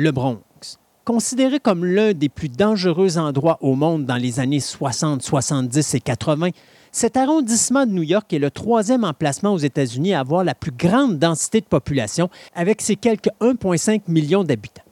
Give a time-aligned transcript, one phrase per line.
[0.00, 0.78] Le Bronx.
[1.04, 5.98] Considéré comme l'un des plus dangereux endroits au monde dans les années 60, 70 et
[5.98, 6.50] 80,
[6.92, 10.70] cet arrondissement de New York est le troisième emplacement aux États-Unis à avoir la plus
[10.70, 14.84] grande densité de population, avec ses quelques 1,5 millions d'habitants.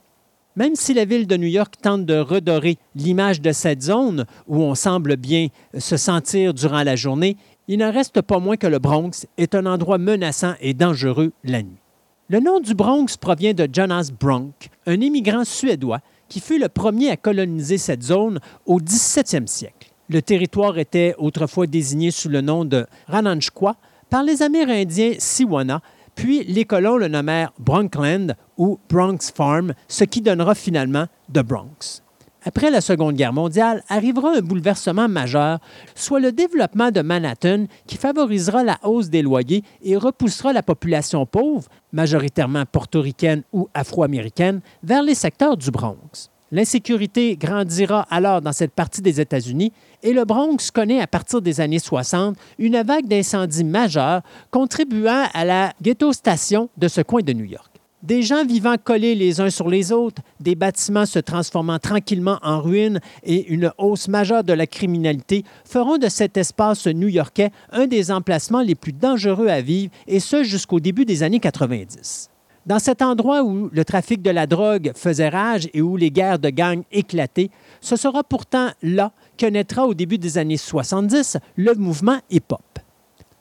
[0.56, 4.60] Même si la ville de New York tente de redorer l'image de cette zone où
[4.60, 7.36] on semble bien se sentir durant la journée,
[7.68, 11.62] il n'en reste pas moins que le Bronx est un endroit menaçant et dangereux la
[11.62, 11.78] nuit.
[12.28, 17.08] Le nom du Bronx provient de Jonas Bronk, un immigrant suédois qui fut le premier
[17.10, 19.92] à coloniser cette zone au 17e siècle.
[20.08, 23.76] Le territoire était autrefois désigné sous le nom de Rananchqua
[24.10, 25.82] par les Amérindiens Siwana,
[26.16, 32.02] puis les colons le nommèrent Bronkland ou Bronx Farm, ce qui donnera finalement The Bronx.
[32.46, 35.58] Après la Seconde Guerre mondiale, arrivera un bouleversement majeur,
[35.96, 41.26] soit le développement de Manhattan qui favorisera la hausse des loyers et repoussera la population
[41.26, 46.30] pauvre, majoritairement portoricaine ou afro-américaine, vers les secteurs du Bronx.
[46.52, 49.72] L'insécurité grandira alors dans cette partie des États-Unis
[50.04, 54.22] et le Bronx connaît à partir des années 60 une vague d'incendies majeurs
[54.52, 57.75] contribuant à la ghetto-station de ce coin de New York.
[58.02, 62.60] Des gens vivant collés les uns sur les autres, des bâtiments se transformant tranquillement en
[62.60, 68.10] ruines et une hausse majeure de la criminalité feront de cet espace new-yorkais un des
[68.10, 72.28] emplacements les plus dangereux à vivre, et ce jusqu'au début des années 90.
[72.66, 76.38] Dans cet endroit où le trafic de la drogue faisait rage et où les guerres
[76.38, 81.74] de gangs éclataient, ce sera pourtant là que naîtra au début des années 70 le
[81.74, 82.60] mouvement hip-hop.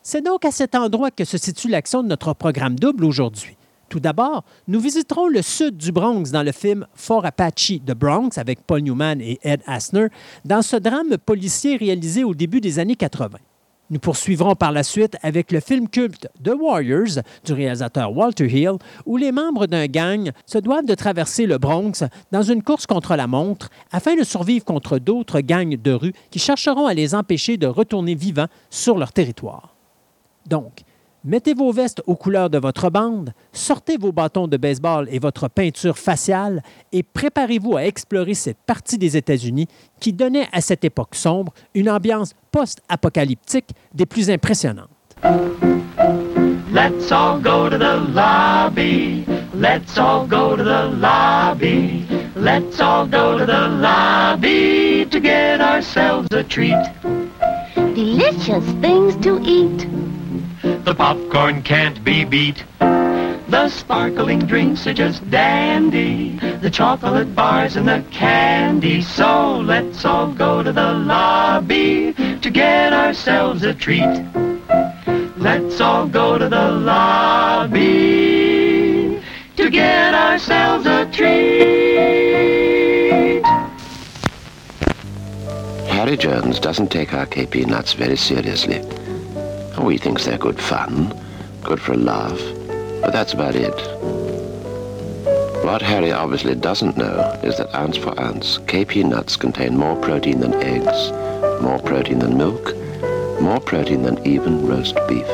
[0.02, 3.58] C'est donc à cet endroit que se situe l'action de notre programme double aujourd'hui.
[3.90, 8.38] Tout d'abord, nous visiterons le sud du Bronx dans le film Fort Apache de Bronx
[8.38, 10.08] avec Paul Newman et Ed Asner
[10.44, 13.38] dans ce drame policier réalisé au début des années 80.
[13.92, 18.78] Nous poursuivrons par la suite avec le film culte The Warriors du réalisateur Walter Hill,
[19.06, 23.16] où les membres d'un gang se doivent de traverser le Bronx dans une course contre
[23.16, 27.58] la montre afin de survivre contre d'autres gangs de rue qui chercheront à les empêcher
[27.58, 29.76] de retourner vivants sur leur territoire.
[30.48, 30.84] Donc,
[31.28, 35.48] Mettez vos vestes aux couleurs de votre bande, sortez vos bâtons de baseball et votre
[35.48, 39.66] peinture faciale et préparez-vous à explorer cette partie des États-Unis
[40.00, 44.88] qui donnait à cette époque sombre une ambiance post-apocalyptique des plus impressionnantes.
[46.72, 49.26] Let's all go to the lobby.
[49.56, 52.06] Let's all go to the lobby.
[52.36, 56.78] Let's all go to the lobby to get ourselves a treat.
[57.96, 59.88] Delicious things to eat.
[60.66, 62.64] The popcorn can't be beat.
[62.80, 66.40] The sparkling drinks are just dandy.
[66.40, 69.04] The chocolate bars and the candy.
[69.04, 74.10] So let's all go to the lobby to get ourselves a treat.
[75.38, 77.76] Let's all go to the lobby
[79.58, 81.76] to get ourselves a treat.
[85.88, 88.82] Harry Jones doesn't take our KP nuts very seriously.
[89.78, 91.14] Oh, he thinks they're good fun,
[91.64, 92.40] good for a laugh,
[93.02, 93.76] but that's about it.
[95.66, 100.40] What Harry obviously doesn't know is that ounce for ounce, KP nuts contain more protein
[100.40, 101.12] than eggs,
[101.62, 102.74] more protein than milk,
[103.42, 105.28] more protein than even roast beef.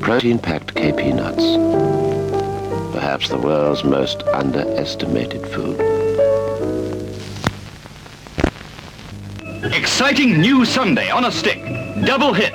[0.00, 1.44] Protein-packed KP nuts.
[2.92, 5.80] Perhaps the world's most underestimated food.
[9.72, 11.63] Exciting new Sunday on a stick.
[12.06, 12.52] Double hit.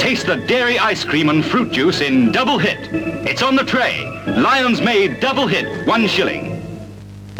[0.00, 2.78] Taste the dairy ice cream and fruit juice in Double Hit.
[3.28, 4.04] It's on the tray.
[4.26, 6.62] Lion's Made Double Hit, one shilling.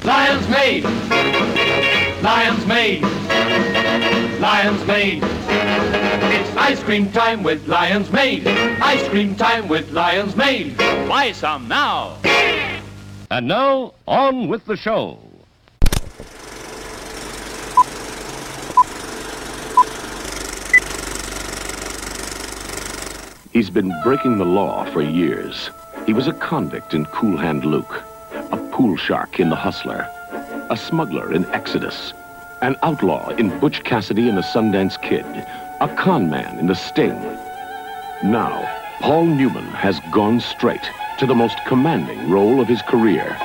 [0.04, 0.84] Lions made.
[2.22, 3.02] Lion's Made.
[4.38, 5.22] Lion's Made.
[5.24, 8.46] It's ice cream time with Lion's Made.
[8.46, 10.76] Ice cream time with Lion's Made.
[10.76, 12.18] Buy some now.
[13.30, 15.18] And now, on with the show.
[23.56, 25.70] He's been breaking the law for years.
[26.04, 28.04] He was a convict in Cool Hand Luke,
[28.52, 30.06] a pool shark in The Hustler,
[30.68, 32.12] a smuggler in Exodus,
[32.60, 35.24] an outlaw in Butch Cassidy and the Sundance Kid,
[35.80, 37.18] a con man in The Sting.
[38.22, 38.70] Now,
[39.00, 43.38] Paul Newman has gone straight to the most commanding role of his career.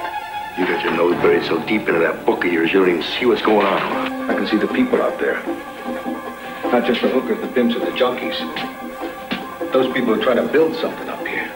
[0.57, 3.03] You got your nose buried so deep into that book of yours, you don't even
[3.17, 4.29] see what's going on.
[4.29, 5.41] I can see the people out there.
[6.69, 8.80] Not just the hookers, the pimps, and the junkies.
[9.73, 11.49] Those people are trying to build something up here.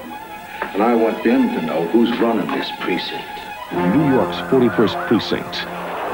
[0.74, 3.26] And I want them to know who's running this precinct.
[3.74, 5.54] New York's 41st precinct.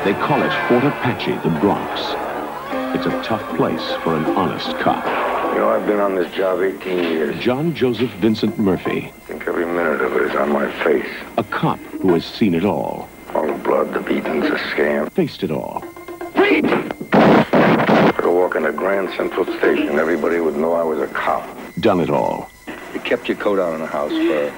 [0.03, 2.01] They call it Fort Apache, the Bronx.
[2.95, 5.05] It's a tough place for an honest cop.
[5.53, 7.39] You know, I've been on this job 18 years.
[7.43, 11.05] John Joseph Vincent Murphy, I think every minute of it is on my face.
[11.37, 15.11] a cop who has seen it all, All the blood, the beatings, the scam.
[15.11, 15.83] faced it all.
[16.35, 21.47] If I could walk into Grand Central Station, everybody would know I was a cop.
[21.81, 22.49] Done it all.
[22.93, 24.51] You kept your coat on in the house for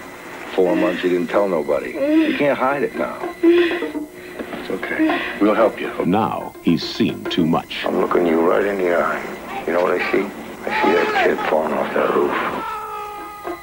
[0.54, 1.04] four months.
[1.04, 1.92] You didn't tell nobody.
[1.92, 3.18] You can't hide it now.
[3.42, 5.22] It's okay.
[5.40, 6.06] We'll help you.
[6.06, 7.86] Now he's seen too much.
[7.86, 9.64] I'm looking you right in the eye.
[9.66, 10.24] You know what I see?
[10.66, 12.32] I see that kid falling off that roof.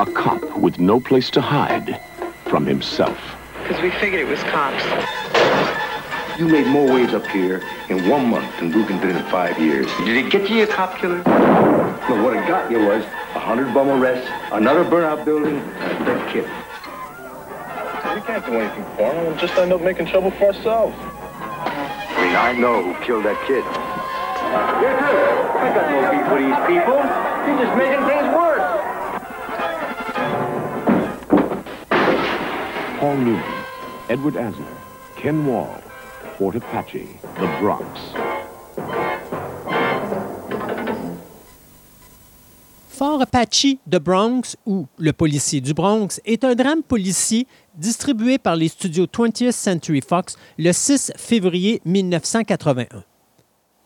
[0.01, 2.01] A cop with no place to hide
[2.47, 3.19] from himself.
[3.63, 5.30] Because we figured it was cops.
[6.41, 9.87] You made more waves up here in one month than Dugan did in five years.
[9.99, 11.19] Did it get you, a cop killer?
[11.19, 13.05] No, what it got you was
[13.35, 16.45] a hundred bum arrests, another burnout building, and a dead kid.
[18.15, 19.27] We can't do anything for him.
[19.27, 20.97] We'll just end up making trouble for ourselves.
[20.99, 23.63] I mean, I know who killed that kid.
[24.81, 25.21] You too.
[25.61, 27.05] I got no beef with these people.
[27.45, 28.65] You're just making things worse.
[32.99, 33.65] Paul Newman,
[34.09, 34.75] Edward Asner,
[35.17, 35.80] Ken Wall,
[36.41, 37.05] Fort Apache,
[37.37, 37.85] the Bronx.
[42.89, 47.47] Fort Apache de Bronx, ou Le policier du Bronx, est un drame policier
[47.77, 53.05] distribué par les studios 20th Century Fox le 6 février 1981.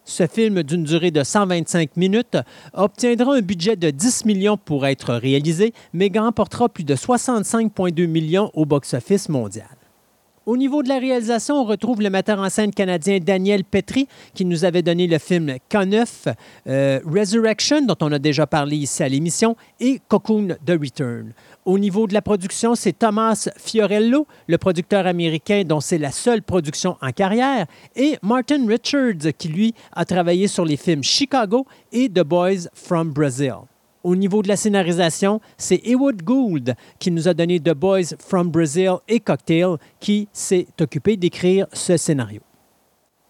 [0.05, 2.37] Ce film d'une durée de 125 minutes
[2.73, 8.53] obtiendra un budget de 10 millions pour être réalisé, mais remportera plus de 65,2 millions
[8.55, 9.67] au box-office mondial.
[10.47, 14.45] Au niveau de la réalisation, on retrouve le metteur en scène canadien Daniel Petrie, qui
[14.45, 16.35] nous avait donné le film K9,
[16.67, 21.33] euh, Resurrection, dont on a déjà parlé ici à l'émission, et Cocoon The Return.
[21.65, 26.43] Au niveau de la production, c'est Thomas Fiorello, le producteur américain dont c'est la seule
[26.43, 27.65] production en carrière,
[27.97, 33.13] et Martin Richards, qui lui a travaillé sur les films Chicago et The Boys from
[33.13, 33.63] Brazil.
[34.05, 38.51] Au niveau de la scénarisation, c'est Ewood Gould qui nous a donné The Boys from
[38.51, 42.43] Brazil et Cocktail qui s'est occupé d'écrire ce scénario.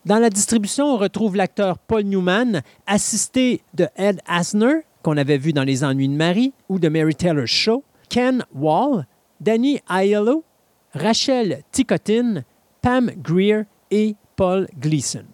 [0.05, 5.53] Dans la distribution, on retrouve l'acteur Paul Newman, assisté de Ed Asner, qu'on avait vu
[5.53, 9.07] dans Les Ennuis de Marie ou de Mary Taylor Show, Ken Wall,
[9.41, 10.43] Danny Aiello,
[10.93, 12.43] Rachel Ticotin,
[12.83, 15.25] Pam Greer et Paul Gleason.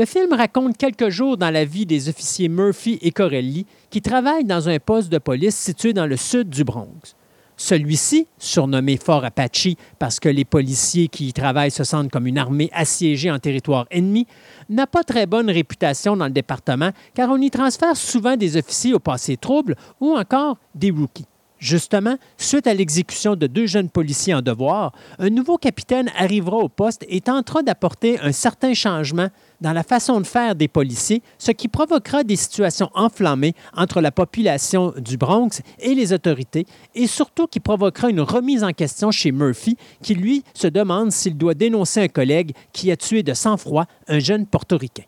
[0.00, 4.46] Le film raconte quelques jours dans la vie des officiers Murphy et Corelli qui travaillent
[4.46, 7.14] dans un poste de police situé dans le sud du Bronx.
[7.58, 12.38] Celui-ci, surnommé Fort Apache parce que les policiers qui y travaillent se sentent comme une
[12.38, 14.26] armée assiégée en territoire ennemi,
[14.70, 18.94] n'a pas très bonne réputation dans le département car on y transfère souvent des officiers
[18.94, 21.26] au passé trouble ou encore des rookies.
[21.58, 26.70] Justement, suite à l'exécution de deux jeunes policiers en devoir, un nouveau capitaine arrivera au
[26.70, 29.28] poste et tentera d'apporter un certain changement
[29.60, 34.10] dans la façon de faire des policiers, ce qui provoquera des situations enflammées entre la
[34.10, 39.32] population du Bronx et les autorités, et surtout qui provoquera une remise en question chez
[39.32, 43.86] Murphy, qui lui se demande s'il doit dénoncer un collègue qui a tué de sang-froid
[44.08, 45.04] un jeune portoricain.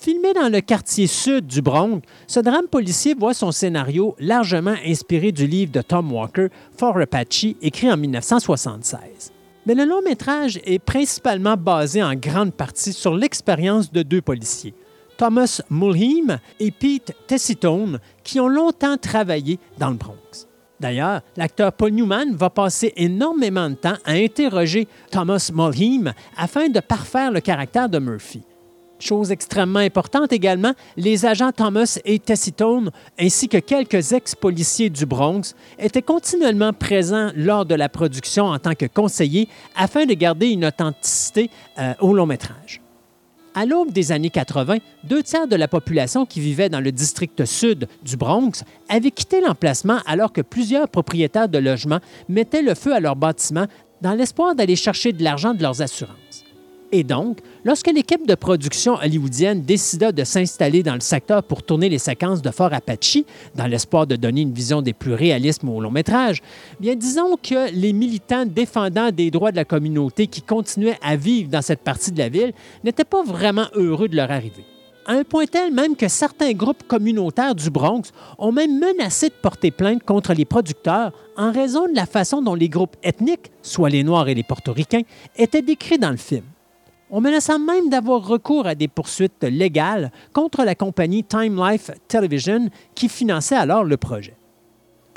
[0.00, 5.30] Filmé dans le quartier sud du Bronx, ce drame policier voit son scénario largement inspiré
[5.30, 9.30] du livre de Tom Walker, Fort Apache, écrit en 1976.
[9.72, 14.74] Le long métrage est principalement basé en grande partie sur l'expérience de deux policiers,
[15.16, 20.48] Thomas Mulheim et Pete Tessitone, qui ont longtemps travaillé dans le Bronx.
[20.80, 26.80] D'ailleurs, l'acteur Paul Newman va passer énormément de temps à interroger Thomas Mulheim afin de
[26.80, 28.42] parfaire le caractère de Murphy.
[29.00, 35.54] Chose extrêmement importante également, les agents Thomas et Tessitone, ainsi que quelques ex-policiers du Bronx,
[35.78, 40.66] étaient continuellement présents lors de la production en tant que conseillers afin de garder une
[40.66, 42.82] authenticité euh, au long métrage.
[43.54, 47.46] À l'aube des années 80, deux tiers de la population qui vivait dans le district
[47.46, 52.94] sud du Bronx avaient quitté l'emplacement alors que plusieurs propriétaires de logements mettaient le feu
[52.94, 53.66] à leurs bâtiments
[54.02, 56.29] dans l'espoir d'aller chercher de l'argent de leurs assurances.
[56.92, 61.88] Et donc, lorsque l'équipe de production hollywoodienne décida de s'installer dans le secteur pour tourner
[61.88, 63.18] les séquences de Fort Apache,
[63.54, 66.42] dans l'espoir de donner une vision des plus réalistes au long métrage,
[66.80, 71.48] bien disons que les militants défendant des droits de la communauté qui continuaient à vivre
[71.48, 74.64] dans cette partie de la ville n'étaient pas vraiment heureux de leur arrivée.
[75.06, 79.34] À un point tel même que certains groupes communautaires du Bronx ont même menacé de
[79.34, 83.90] porter plainte contre les producteurs en raison de la façon dont les groupes ethniques, soit
[83.90, 85.02] les Noirs et les Portoricains,
[85.36, 86.44] étaient décrits dans le film.
[87.12, 92.68] On menaçant même d'avoir recours à des poursuites légales contre la compagnie Time Life Television
[92.94, 94.36] qui finançait alors le projet.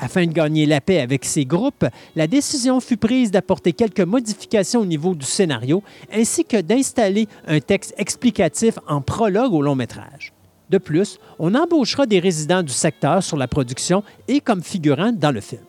[0.00, 1.86] Afin de gagner la paix avec ces groupes,
[2.16, 7.60] la décision fut prise d'apporter quelques modifications au niveau du scénario ainsi que d'installer un
[7.60, 10.32] texte explicatif en prologue au long métrage.
[10.70, 15.30] De plus, on embauchera des résidents du secteur sur la production et comme figurants dans
[15.30, 15.62] le film.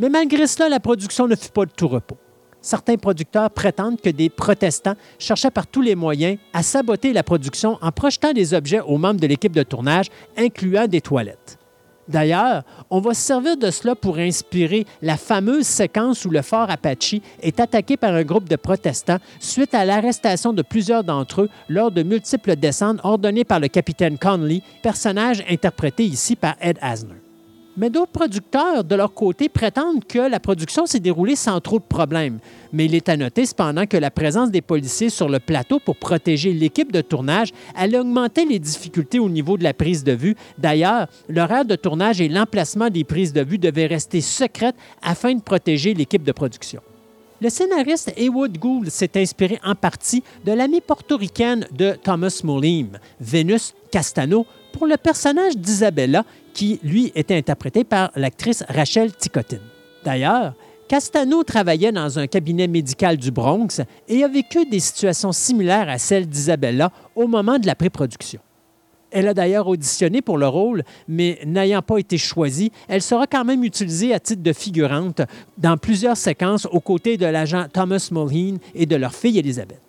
[0.00, 2.16] Mais malgré cela, la production ne fut pas de tout repos
[2.62, 7.78] certains producteurs prétendent que des protestants cherchaient par tous les moyens à saboter la production
[7.80, 11.58] en projetant des objets aux membres de l'équipe de tournage, incluant des toilettes.
[12.10, 16.68] D'ailleurs, on va se servir de cela pour inspirer la fameuse séquence où le fort
[16.68, 21.50] Apache est attaqué par un groupe de protestants suite à l'arrestation de plusieurs d'entre eux
[21.68, 27.19] lors de multiples descentes ordonnées par le capitaine Conley, personnage interprété ici par Ed Asner.
[27.80, 31.84] Mais d'autres producteurs, de leur côté, prétendent que la production s'est déroulée sans trop de
[31.84, 32.38] problèmes.
[32.74, 35.96] Mais il est à noter cependant que la présence des policiers sur le plateau pour
[35.96, 40.36] protéger l'équipe de tournage allait augmenter les difficultés au niveau de la prise de vue.
[40.58, 45.40] D'ailleurs, l'horaire de tournage et l'emplacement des prises de vue devaient rester secrètes afin de
[45.40, 46.82] protéger l'équipe de production.
[47.40, 53.72] Le scénariste Heywood Gould s'est inspiré en partie de l'amie portoricaine de Thomas Molim, Venus
[53.90, 59.60] Castano, pour le personnage d'Isabella, qui, lui, était interprété par l'actrice Rachel Ticotin.
[60.04, 60.54] D'ailleurs,
[60.88, 65.98] Castano travaillait dans un cabinet médical du Bronx et a vécu des situations similaires à
[65.98, 68.40] celles d'Isabella au moment de la pré-production.
[69.12, 73.44] Elle a d'ailleurs auditionné pour le rôle, mais n'ayant pas été choisie, elle sera quand
[73.44, 75.22] même utilisée à titre de figurante
[75.58, 79.80] dans plusieurs séquences aux côtés de l'agent Thomas Mulheen et de leur fille Elizabeth.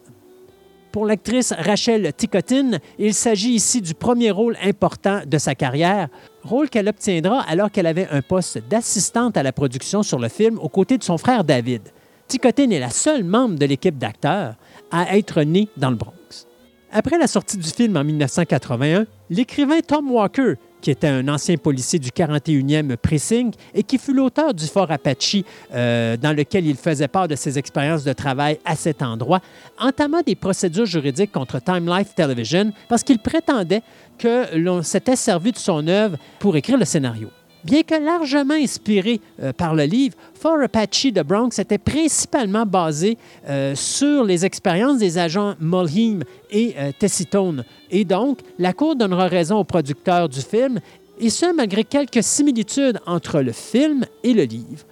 [0.92, 6.10] Pour l'actrice Rachel Ticotin, il s'agit ici du premier rôle important de sa carrière,
[6.44, 10.60] rôle qu'elle obtiendra alors qu'elle avait un poste d'assistante à la production sur le film
[10.60, 11.82] aux côtés de son frère David.
[12.28, 14.56] Ticotin est la seule membre de l'équipe d'acteurs
[14.92, 16.48] à être née dans le Bronx.
[16.92, 22.00] Après la sortie du film en 1981, l'écrivain Tom Walker qui était un ancien policier
[22.00, 25.38] du 41e Precinct et qui fut l'auteur du Fort Apache,
[25.74, 29.42] euh, dans lequel il faisait part de ses expériences de travail à cet endroit,
[29.80, 33.82] entama des procédures juridiques contre Time Life Television parce qu'il prétendait
[34.18, 37.30] que l'on s'était servi de son œuvre pour écrire le scénario.
[37.64, 43.18] Bien que largement inspiré euh, par le livre, Fort Apache de Bronx était principalement basé
[43.48, 47.64] euh, sur les expériences des agents Mulheim et euh, Tessitone.
[47.92, 50.80] Et donc, la Cour donnera raison aux producteurs du film,
[51.20, 54.86] et ce, malgré quelques similitudes entre le film et le livre.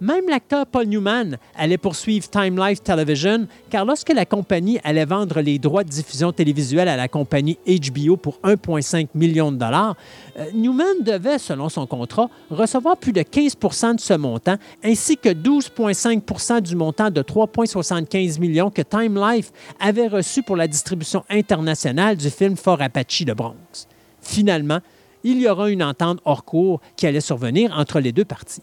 [0.00, 5.40] Même l'acteur Paul Newman allait poursuivre Time Life Television, car lorsque la compagnie allait vendre
[5.40, 9.96] les droits de diffusion télévisuelle à la compagnie HBO pour 1,5 million de dollars,
[10.38, 15.30] euh, Newman devait, selon son contrat, recevoir plus de 15% de ce montant, ainsi que
[15.30, 19.50] 12,5% du montant de 3,75 millions que Time Life
[19.80, 23.88] avait reçu pour la distribution internationale du film Fort Apache de Bronx.
[24.20, 24.80] Finalement,
[25.24, 28.62] il y aura une entente hors cours qui allait survenir entre les deux parties.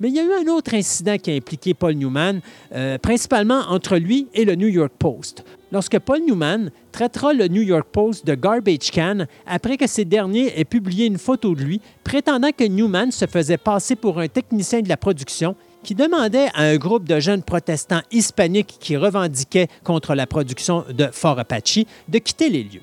[0.00, 2.40] Mais il y a eu un autre incident qui a impliqué Paul Newman,
[2.72, 5.44] euh, principalement entre lui et le New York Post.
[5.72, 10.58] Lorsque Paul Newman traitera le New York Post de garbage can après que ces derniers
[10.58, 14.80] aient publié une photo de lui prétendant que Newman se faisait passer pour un technicien
[14.80, 20.14] de la production qui demandait à un groupe de jeunes protestants hispaniques qui revendiquaient contre
[20.14, 22.82] la production de Fort Apache de quitter les lieux.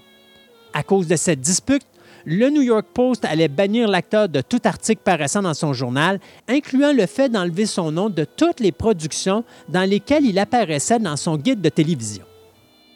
[0.73, 1.83] À cause de cette dispute,
[2.25, 6.91] le New York Post allait bannir l'acteur de tout article paraissant dans son journal, incluant
[6.91, 11.37] le fait d'enlever son nom de toutes les productions dans lesquelles il apparaissait dans son
[11.37, 12.25] guide de télévision.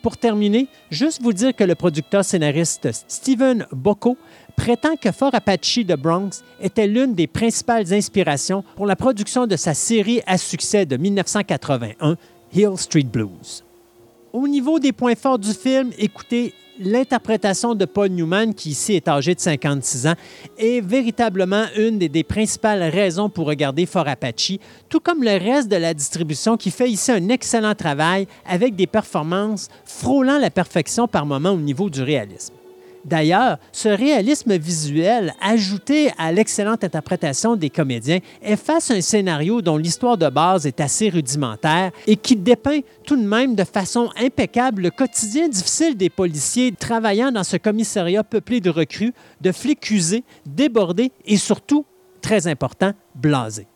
[0.01, 4.17] Pour terminer, juste vous dire que le producteur scénariste Steven Bocco
[4.55, 9.57] prétend que Fort Apache de Bronx était l'une des principales inspirations pour la production de
[9.57, 12.15] sa série à succès de 1981,
[12.53, 13.63] Hill Street Blues.
[14.31, 19.09] Au niveau des points forts du film, écoutez, L'interprétation de Paul Newman, qui ici est
[19.09, 20.15] âgé de 56 ans,
[20.57, 24.53] est véritablement une des, principales raisons pour regarder Fort Apache,
[24.88, 28.88] tout comme le reste de la distribution qui fait ici un excellent travail avec des
[28.88, 32.59] performances frôlant la perfection par moments au niveau du réalisme.
[33.06, 40.18] D'ailleurs, ce réalisme visuel, ajouté à l'excellente interprétation des comédiens, efface un scénario dont l'histoire
[40.18, 44.91] de base est assez rudimentaire et qui dépeint tout de même de façon impeccable le
[44.91, 51.12] quotidien difficile des policiers travaillant dans ce commissariat peuplé de recrues, de flics usés, débordés
[51.25, 51.86] et surtout,
[52.22, 53.68] très important, blasés.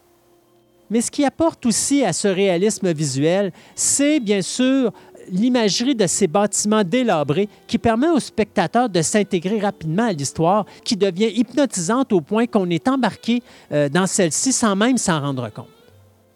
[0.90, 4.92] Mais ce qui apporte aussi à ce réalisme visuel, c'est bien sûr
[5.30, 10.96] l'imagerie de ces bâtiments délabrés qui permet aux spectateurs de s'intégrer rapidement à l'histoire, qui
[10.96, 15.68] devient hypnotisante au point qu'on est embarqué euh, dans celle-ci sans même s'en rendre compte.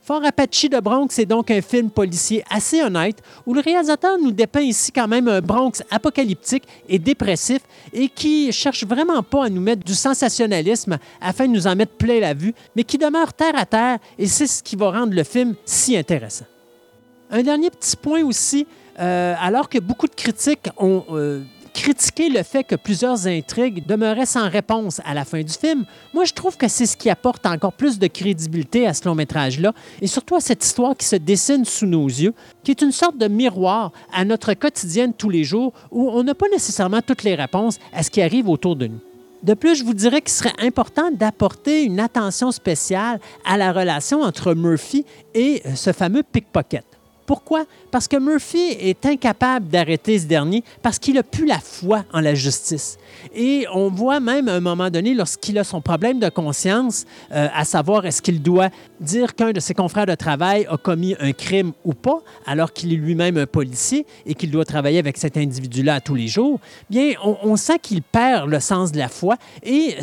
[0.07, 4.31] Fort Apache de Bronx est donc un film policier assez honnête où le réalisateur nous
[4.31, 7.59] dépeint ici quand même un Bronx apocalyptique et dépressif
[7.91, 11.97] et qui cherche vraiment pas à nous mettre du sensationnalisme afin de nous en mettre
[11.97, 15.13] plein la vue, mais qui demeure terre à terre et c'est ce qui va rendre
[15.13, 16.45] le film si intéressant.
[17.29, 18.65] Un dernier petit point aussi,
[18.99, 21.43] euh, alors que beaucoup de critiques ont euh,
[21.73, 26.23] critiqué le fait que plusieurs intrigues demeuraient sans réponse à la fin du film, moi
[26.23, 29.73] je trouve que c'est ce qui apporte encore plus de crédibilité à ce long métrage-là,
[30.01, 33.17] et surtout à cette histoire qui se dessine sous nos yeux, qui est une sorte
[33.17, 37.23] de miroir à notre quotidien de tous les jours, où on n'a pas nécessairement toutes
[37.23, 38.99] les réponses à ce qui arrive autour de nous.
[39.43, 44.21] De plus, je vous dirais qu'il serait important d'apporter une attention spéciale à la relation
[44.21, 45.05] entre Murphy
[45.35, 46.96] et euh, ce fameux pickpocket.
[47.27, 47.65] Pourquoi?
[47.91, 52.21] Parce que Murphy est incapable d'arrêter ce dernier parce qu'il n'a plus la foi en
[52.21, 52.97] la justice.
[53.35, 57.49] Et on voit même à un moment donné, lorsqu'il a son problème de conscience, euh,
[57.53, 58.69] à savoir est-ce qu'il doit
[58.99, 62.93] dire qu'un de ses confrères de travail a commis un crime ou pas, alors qu'il
[62.93, 67.13] est lui-même un policier et qu'il doit travailler avec cet individu-là tous les jours, bien,
[67.23, 69.95] on, sent qu'il perd le sens de la foi et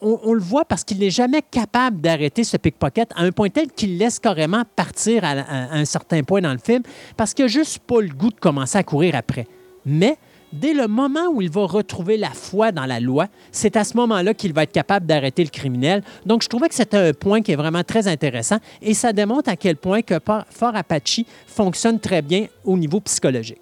[0.00, 3.68] on, le voit parce qu'il n'est jamais capable d'arrêter ce pickpocket à un point tel
[3.68, 6.82] qu'il laisse carrément partir à un certain point dans le film
[7.16, 9.46] parce qu'il n'a juste pas le goût de commencer à courir après.
[9.84, 10.16] Mais
[10.52, 13.96] dès le moment où il va retrouver la foi dans la loi, c'est à ce
[13.96, 16.02] moment-là qu'il va être capable d'arrêter le criminel.
[16.26, 19.48] Donc, je trouvais que c'était un point qui est vraiment très intéressant et ça démontre
[19.48, 23.58] à quel point que Fort Apache fonctionne très bien au niveau psychologique.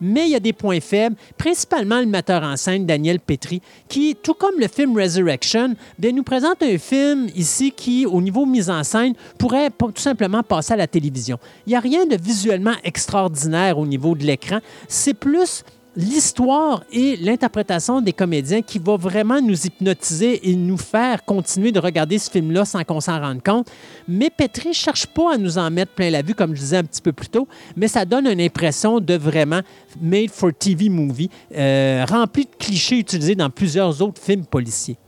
[0.00, 4.14] Mais il y a des points faibles, principalement le metteur en scène Daniel Petri, qui,
[4.14, 8.68] tout comme le film Resurrection, bien, nous présente un film ici qui, au niveau mise
[8.68, 11.38] en scène, pourrait tout simplement passer à la télévision.
[11.66, 14.58] Il n'y a rien de visuellement extraordinaire au niveau de l'écran.
[14.86, 15.64] C'est plus
[15.96, 21.80] l'histoire et l'interprétation des comédiens qui va vraiment nous hypnotiser et nous faire continuer de
[21.80, 23.68] regarder ce film-là sans qu'on s'en rende compte.
[24.06, 26.84] Mais Petri cherche pas à nous en mettre plein la vue, comme je disais un
[26.84, 29.60] petit peu plus tôt, mais ça donne une impression de vraiment
[30.00, 34.98] made for TV movie, euh, rempli de clichés utilisés dans plusieurs autres films policiers.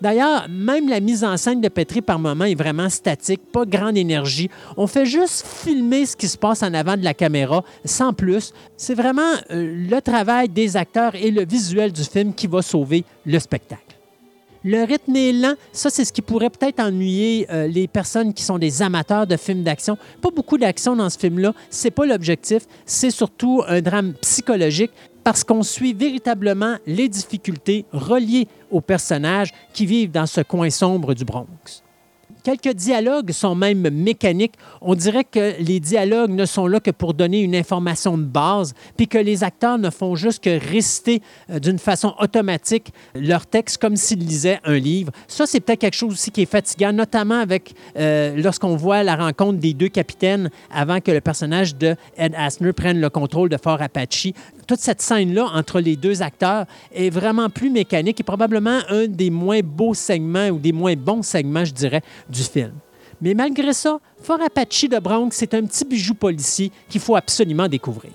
[0.00, 3.98] D'ailleurs, même la mise en scène de Petri par moment est vraiment statique, pas grande
[3.98, 4.48] énergie.
[4.76, 8.52] On fait juste filmer ce qui se passe en avant de la caméra, sans plus.
[8.76, 13.04] C'est vraiment euh, le travail des acteurs et le visuel du film qui va sauver
[13.26, 13.90] le spectacle.
[14.62, 15.54] Le rythme est lent.
[15.72, 19.36] Ça, c'est ce qui pourrait peut-être ennuyer euh, les personnes qui sont des amateurs de
[19.38, 19.96] films d'action.
[20.20, 21.54] Pas beaucoup d'action dans ce film-là.
[21.70, 22.64] C'est pas l'objectif.
[22.84, 24.90] C'est surtout un drame psychologique
[25.24, 31.14] parce qu'on suit véritablement les difficultés reliées aux personnages qui vivent dans ce coin sombre
[31.14, 31.82] du Bronx.
[32.42, 34.54] Quelques dialogues sont même mécaniques.
[34.80, 38.74] On dirait que les dialogues ne sont là que pour donner une information de base,
[38.96, 43.78] puis que les acteurs ne font juste que réciter euh, d'une façon automatique leur texte
[43.78, 45.12] comme s'ils lisaient un livre.
[45.28, 49.16] Ça, c'est peut-être quelque chose aussi qui est fatigant, notamment avec euh, lorsqu'on voit la
[49.16, 53.58] rencontre des deux capitaines avant que le personnage de Ed Asner prenne le contrôle de
[53.62, 54.28] Fort Apache
[54.70, 59.28] toute cette scène-là entre les deux acteurs est vraiment plus mécanique et probablement un des
[59.28, 62.74] moins beaux segments ou des moins bons segments, je dirais, du film.
[63.20, 67.66] Mais malgré ça, Fort Apache de Bronx, c'est un petit bijou policier qu'il faut absolument
[67.66, 68.12] découvrir.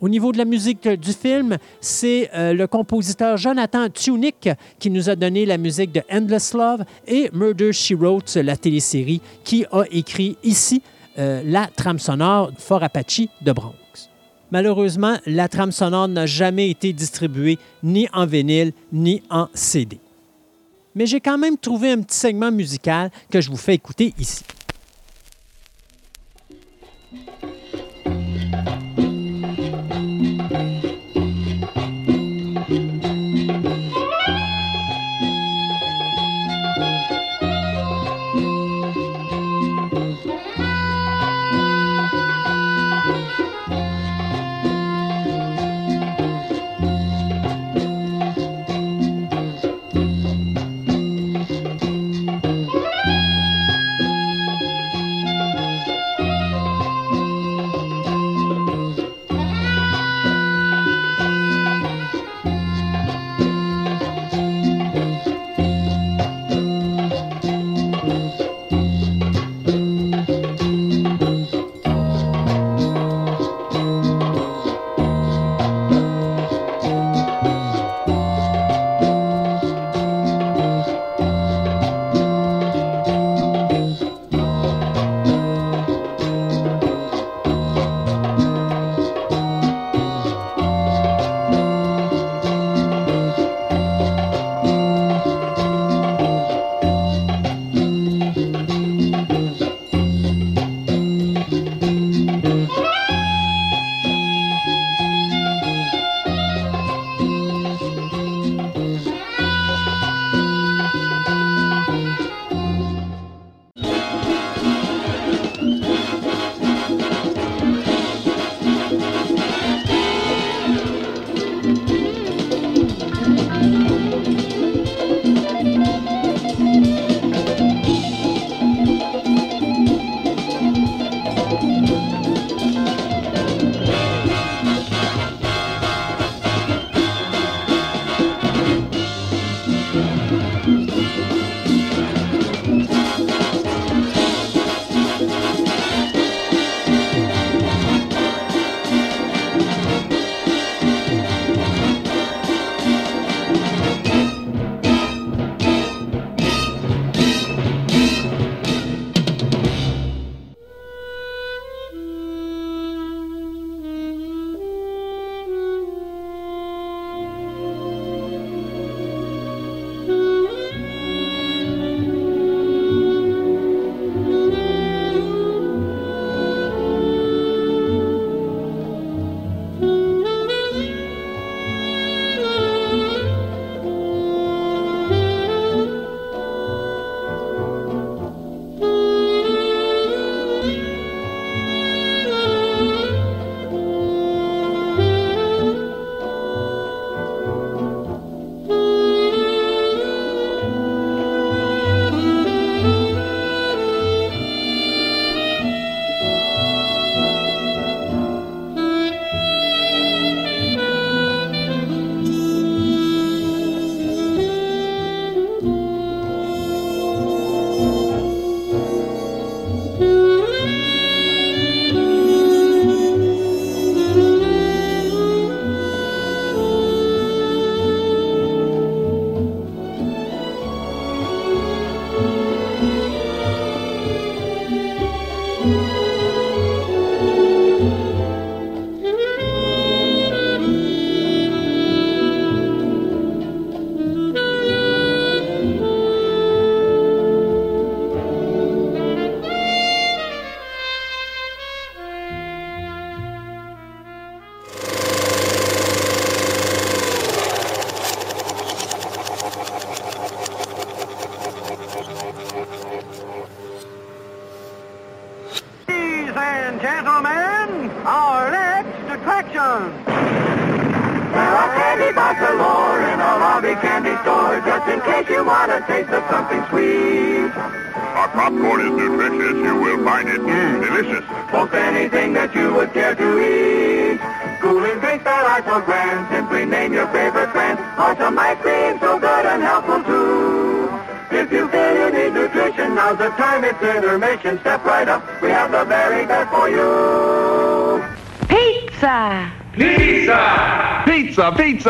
[0.00, 4.48] Au niveau de la musique du film, c'est euh, le compositeur Jonathan Tunick
[4.80, 9.20] qui nous a donné la musique de Endless Love et Murder She Wrote, la télésérie,
[9.44, 10.82] qui a écrit ici
[11.16, 14.09] euh, la trame sonore Fort Apache de Bronx.
[14.50, 19.98] Malheureusement, la trame sonore n'a jamais été distribuée ni en vinyle ni en CD.
[20.94, 24.42] Mais j'ai quand même trouvé un petit segment musical que je vous fais écouter ici.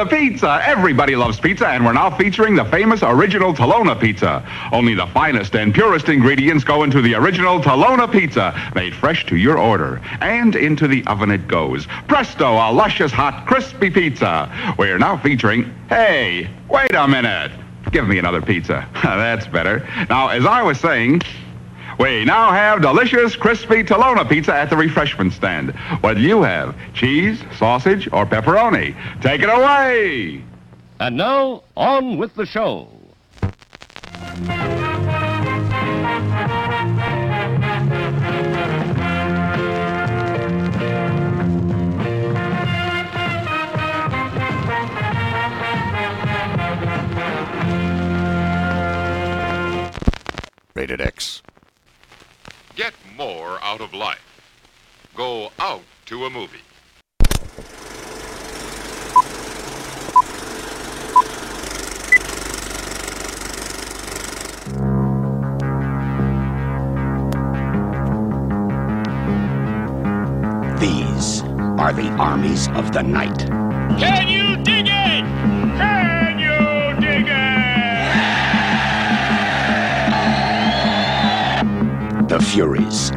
[0.06, 0.60] Pizza, pizza.
[0.64, 4.42] Everybody loves pizza, and we're now featuring the famous original Talona pizza.
[4.72, 9.36] Only the finest and purest ingredients go into the original Talona pizza, made fresh to
[9.36, 10.00] your order.
[10.22, 11.86] And into the oven it goes.
[12.08, 14.50] Presto, a luscious, hot, crispy pizza.
[14.78, 17.52] We're now featuring, hey, wait a minute.
[17.92, 18.88] Give me another pizza.
[19.02, 19.86] That's better.
[20.08, 21.20] Now, as I was saying,
[22.00, 25.72] we now have delicious, crispy Talona pizza at the refreshment stand.
[26.00, 26.74] What do you have?
[26.94, 28.96] Cheese, sausage, or pepperoni?
[29.20, 30.42] Take it away!
[30.98, 32.88] And now, on with the show.
[50.74, 51.42] Rated X.
[53.20, 54.18] Get more out of life.
[55.14, 56.60] Go out to a movie.
[70.78, 71.42] These
[71.78, 73.38] are the armies of the night.
[73.98, 74.64] Can you
[82.40, 83.10] The Furies.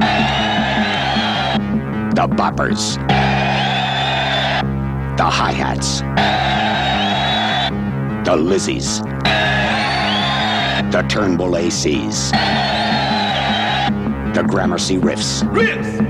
[2.13, 2.97] The Boppers.
[5.15, 6.01] The Hi-Hats.
[8.27, 9.01] The Lizzies.
[10.91, 12.31] The Turnbull ACs.
[14.33, 15.41] The Gramercy Riffs.
[15.53, 16.01] Riffs!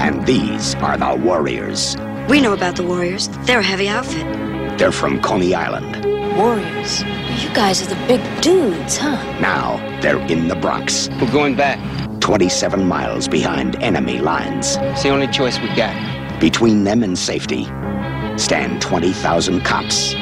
[0.00, 1.98] And these are the Warriors.
[2.26, 3.28] We know about the Warriors.
[3.42, 4.78] They're a heavy outfit.
[4.78, 6.06] They're from Coney Island.
[6.38, 7.04] Warriors?
[7.40, 9.16] You guys are the big dudes, huh?
[9.40, 11.08] Now they're in the Bronx.
[11.20, 11.78] We're going back.
[12.20, 14.76] 27 miles behind enemy lines.
[14.80, 15.94] It's the only choice we got.
[16.38, 17.64] Between them and safety
[18.36, 20.14] stand 20,000 cops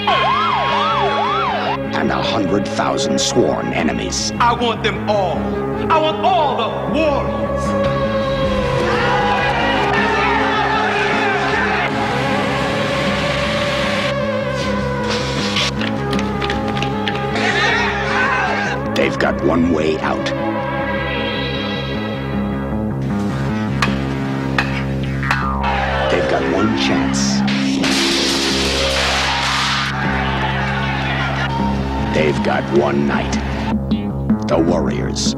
[1.99, 4.33] and 100,000 sworn enemies.
[4.39, 5.37] I want them all.
[5.91, 7.98] I want all the warriors.
[19.19, 20.27] They've got one way out.
[26.09, 27.41] They've got one chance.
[32.15, 33.33] They've got one night.
[34.47, 35.35] The Warriors.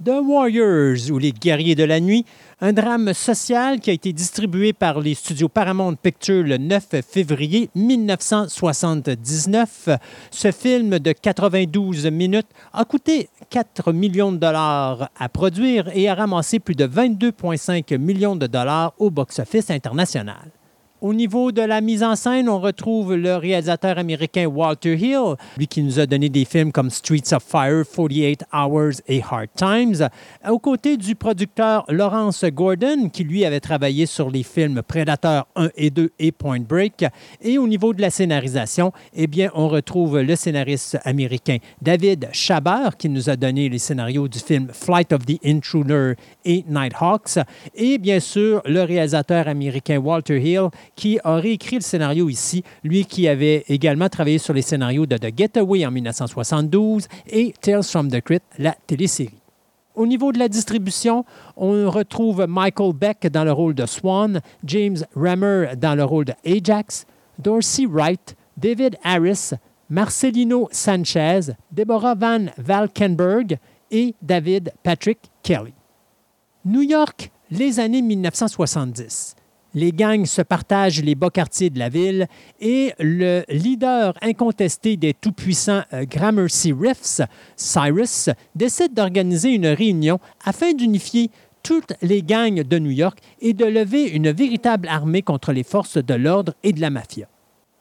[0.00, 2.24] The Warriors ou les guerriers de la nuit,
[2.60, 7.68] un drame social qui a été distribué par les studios Paramount Pictures le 9 février
[7.74, 9.90] 1979.
[10.30, 16.14] Ce film de 92 minutes a coûté 4 millions de dollars à produire et a
[16.14, 20.50] ramassé plus de 22,5 millions de dollars au box-office international.
[21.02, 25.66] Au niveau de la mise en scène, on retrouve le réalisateur américain Walter Hill, lui
[25.66, 30.08] qui nous a donné des films comme Streets of Fire, 48 Hours et Hard Times,
[30.48, 35.68] aux côtés du producteur Lawrence Gordon, qui lui avait travaillé sur les films Predator 1
[35.76, 37.04] et 2 et Point Break.
[37.42, 42.88] Et au niveau de la scénarisation, eh bien, on retrouve le scénariste américain David Chaber,
[42.98, 46.14] qui nous a donné les scénarios du film Flight of the Intruder
[46.46, 47.38] et Nighthawks,
[47.74, 53.04] et bien sûr le réalisateur américain Walter Hill, qui a réécrit le scénario ici, lui
[53.04, 58.10] qui avait également travaillé sur les scénarios de The Getaway en 1972 et Tales from
[58.10, 59.38] the Crypt, la télésérie.
[59.94, 61.24] Au niveau de la distribution,
[61.56, 66.34] on retrouve Michael Beck dans le rôle de Swan, James Rammer dans le rôle de
[66.44, 67.06] Ajax,
[67.38, 69.52] Dorsey Wright, David Harris,
[69.88, 73.56] Marcelino Sanchez, Deborah Van Valkenburg
[73.90, 75.72] et David Patrick Kelly.
[76.64, 79.36] New York, les années 1970
[79.76, 82.26] les gangs se partagent les bas quartiers de la ville
[82.60, 87.20] et le leader incontesté des tout-puissants euh, Gramercy Riffs,
[87.54, 91.30] Cyrus, décide d'organiser une réunion afin d'unifier
[91.62, 95.98] toutes les gangs de New York et de lever une véritable armée contre les forces
[95.98, 97.28] de l'ordre et de la mafia.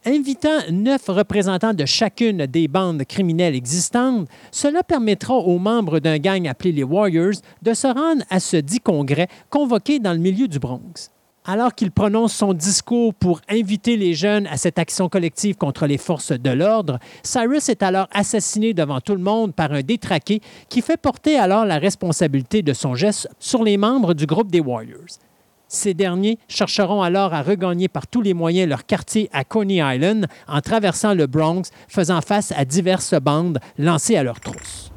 [0.04, 6.46] Invitant neuf représentants de chacune des bandes criminelles existantes, cela permettra aux membres d'un gang
[6.48, 10.60] appelé les Warriors de se rendre à ce dit congrès convoqué dans le milieu du
[10.60, 11.15] Bronx.
[11.48, 16.00] Alors qu'il prononce son discours pour inviter les jeunes à cette action collective contre les
[16.00, 20.82] forces de l'ordre, Cyrus est alors assassiné devant tout le monde par un détraqué qui
[20.82, 25.20] fait porter alors la responsabilité de son geste sur les membres du groupe des Warriors.
[25.68, 30.26] Ces derniers chercheront alors à regagner par tous les moyens leur quartier à Coney Island
[30.48, 34.92] en traversant le Bronx, faisant face à diverses bandes lancées à leur trousse.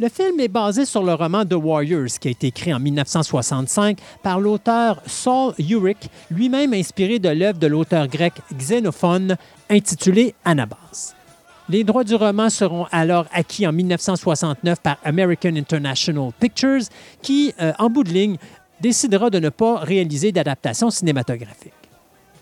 [0.00, 3.98] Le film est basé sur le roman The Warriors, qui a été écrit en 1965
[4.22, 9.36] par l'auteur Saul Urich, lui-même inspiré de l'œuvre de l'auteur grec Xénophone,
[9.68, 11.14] intitulée Anabas.
[11.68, 16.84] Les droits du roman seront alors acquis en 1969 par American International Pictures,
[17.20, 18.38] qui, euh, en bout de ligne,
[18.80, 21.74] décidera de ne pas réaliser d'adaptation cinématographique.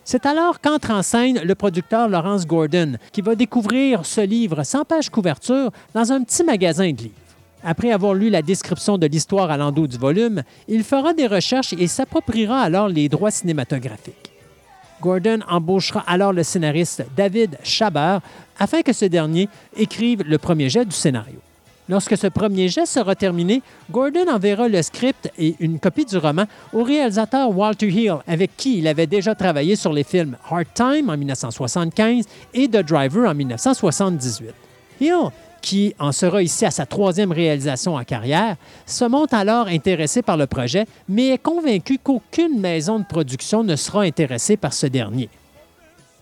[0.04, 4.84] C'est alors qu'entre en scène le producteur Lawrence Gordon, qui va découvrir ce livre sans
[4.84, 7.14] page couverture dans un petit magasin de livres.
[7.64, 11.72] Après avoir lu la description de l'histoire à l'endos du volume, il fera des recherches
[11.72, 14.32] et s'appropriera alors les droits cinématographiques.
[15.00, 18.20] Gordon embauchera alors le scénariste David Chabert
[18.58, 21.38] afin que ce dernier écrive le premier jet du scénario.
[21.88, 26.44] Lorsque ce premier jet sera terminé, Gordon enverra le script et une copie du roman
[26.74, 31.08] au réalisateur Walter Hill, avec qui il avait déjà travaillé sur les films Hard Time
[31.08, 34.50] en 1975 et The Driver en 1978.
[35.00, 40.22] Hill qui en sera ici à sa troisième réalisation en carrière, se montre alors intéressé
[40.22, 44.86] par le projet, mais est convaincu qu'aucune maison de production ne sera intéressée par ce
[44.86, 45.28] dernier.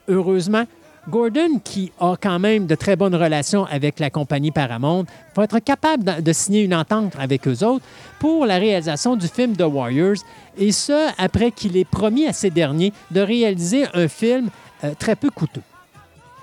[0.09, 0.65] Heureusement,
[1.09, 5.05] Gordon, qui a quand même de très bonnes relations avec la compagnie Paramount,
[5.37, 7.85] va être capable de signer une entente avec eux autres
[8.19, 10.17] pour la réalisation du film The Warriors,
[10.59, 14.51] et ce, après qu'il ait promis à ces derniers de réaliser un film
[14.83, 15.63] euh, très peu coûteux.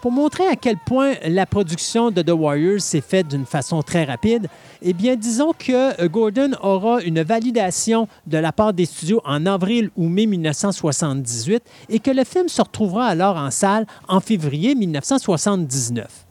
[0.03, 4.03] Pour montrer à quel point la production de The Warriors s'est faite d'une façon très
[4.03, 4.49] rapide,
[4.81, 9.45] eh bien, disons que euh, Gordon aura une validation de la part des studios en
[9.45, 14.75] avril ou mai 1978 et que le film se retrouvera alors en salle en février
[14.75, 16.22] 1979.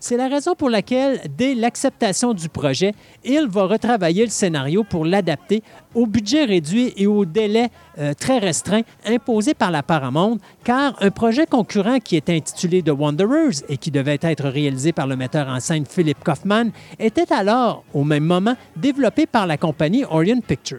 [0.00, 5.04] C'est la raison pour laquelle, dès l'acceptation du projet, il va retravailler le scénario pour
[5.04, 5.62] l'adapter
[5.94, 11.10] au budget réduit et au délai euh, très restreint imposé par la Paramount, car un
[11.10, 15.48] projet concurrent qui est intitulé The Wanderers et qui devait être réalisé par le metteur
[15.48, 20.78] en scène Philip Kaufman était alors, au même moment, développé par la compagnie Orion Pictures.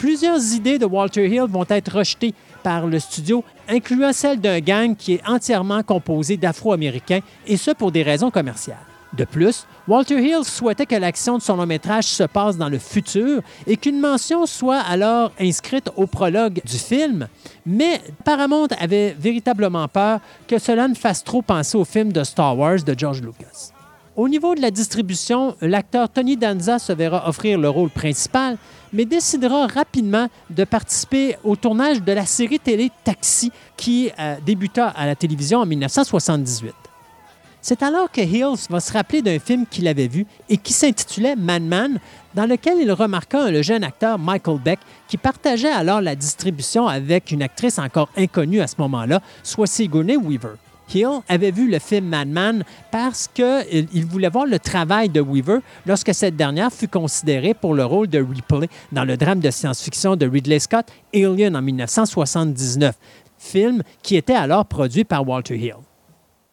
[0.00, 2.32] Plusieurs idées de Walter Hill vont être rejetées
[2.62, 7.92] par le studio, incluant celle d'un gang qui est entièrement composé d'Afro-Américains, et ce pour
[7.92, 8.78] des raisons commerciales.
[9.12, 12.78] De plus, Walter Hill souhaitait que l'action de son long métrage se passe dans le
[12.78, 17.28] futur et qu'une mention soit alors inscrite au prologue du film,
[17.66, 22.56] mais Paramount avait véritablement peur que cela ne fasse trop penser au film de Star
[22.56, 23.72] Wars de George Lucas.
[24.20, 28.58] Au niveau de la distribution, l'acteur Tony Danza se verra offrir le rôle principal,
[28.92, 34.88] mais décidera rapidement de participer au tournage de la série télé Taxi qui euh, débuta
[34.88, 36.74] à la télévision en 1978.
[37.62, 41.34] C'est alors que Hills va se rappeler d'un film qu'il avait vu et qui s'intitulait
[41.34, 41.98] Man Man,
[42.34, 47.30] dans lequel il remarqua le jeune acteur Michael Beck qui partageait alors la distribution avec
[47.30, 50.56] une actrice encore inconnue à ce moment-là, soit Sigourney Weaver.
[50.94, 56.14] Hill avait vu le film Madman parce qu'il voulait voir le travail de Weaver lorsque
[56.14, 60.26] cette dernière fut considérée pour le rôle de Ripley dans le drame de science-fiction de
[60.26, 62.94] Ridley Scott, Alien en 1979,
[63.38, 65.76] film qui était alors produit par Walter Hill.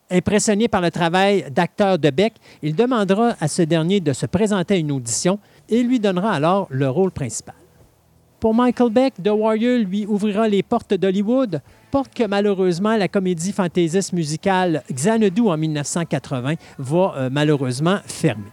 [0.10, 4.76] Impressionné par le travail d'acteur de Beck, il demandera à ce dernier de se présenter
[4.76, 7.56] à une audition et lui donnera alors le rôle principal.
[8.39, 11.60] Pour Michael Beck, The Warrior lui ouvrira les portes d'Hollywood,
[11.91, 18.52] porte que malheureusement la comédie fantaisiste musicale Xanadu en 1980 va euh, malheureusement fermer.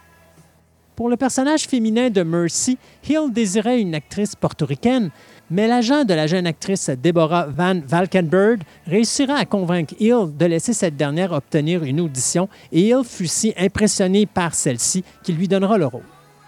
[0.97, 5.11] Pour le personnage féminin de Mercy, Hill désirait une actrice portoricaine,
[5.51, 10.73] mais l'agent de la jeune actrice Deborah Van Valkenburg réussira à convaincre Hill de laisser
[10.73, 15.79] cette dernière obtenir une audition et Hill fut si impressionné par celle-ci qu'il lui donnera
[15.79, 16.05] le rôle.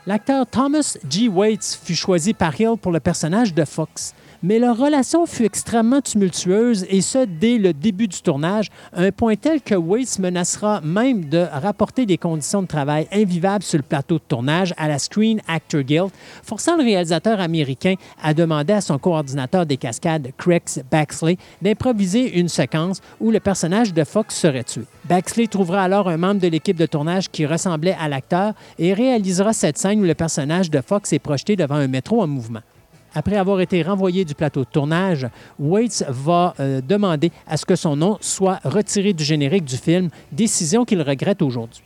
[0.06, 1.26] L'acteur Thomas G.
[1.26, 6.00] Waits fut choisi par Hill pour le personnage de Fox mais leur relation fut extrêmement
[6.00, 11.24] tumultueuse et ce, dès le début du tournage, un point tel que Waits menacera même
[11.26, 15.40] de rapporter des conditions de travail invivables sur le plateau de tournage à la Screen
[15.48, 16.10] Actor Guild,
[16.42, 22.48] forçant le réalisateur américain à demander à son coordinateur des cascades, Craig Baxley, d'improviser une
[22.48, 24.82] séquence où le personnage de Fox serait tué.
[25.08, 29.52] Baxley trouvera alors un membre de l'équipe de tournage qui ressemblait à l'acteur et réalisera
[29.52, 32.60] cette scène où le personnage de Fox est projeté devant un métro en mouvement.
[33.14, 35.26] Après avoir été renvoyé du plateau de tournage,
[35.58, 40.10] Waits va euh, demander à ce que son nom soit retiré du générique du film,
[40.32, 41.84] décision qu'il regrette aujourd'hui.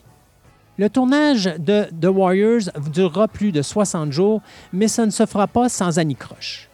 [0.76, 4.40] Le tournage de The Warriors durera plus de 60 jours,
[4.72, 6.70] mais ça ne se fera pas sans Annie Croche.